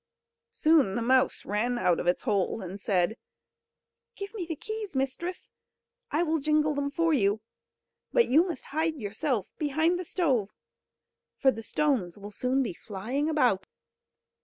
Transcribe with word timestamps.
Soon 0.49 0.95
the 0.95 1.01
mouse 1.03 1.45
ran 1.45 1.77
out 1.77 1.99
of 1.99 2.07
its 2.07 2.23
hole, 2.23 2.59
and 2.59 2.81
said: 2.81 3.17
"Give 4.15 4.33
me 4.33 4.47
the 4.47 4.55
keys, 4.55 4.95
mistress, 4.95 5.51
I 6.09 6.23
will 6.23 6.39
jingle 6.39 6.73
them 6.73 6.89
for 6.89 7.13
you; 7.13 7.39
but 8.11 8.27
you 8.27 8.47
must 8.47 8.65
hide 8.73 8.95
yourself 8.95 9.51
behind 9.59 9.99
the 9.99 10.05
stove, 10.05 10.55
for 11.37 11.51
the 11.51 11.61
stones 11.61 12.17
will 12.17 12.31
soon 12.31 12.63
be 12.63 12.73
flying 12.73 13.29
about." 13.29 13.67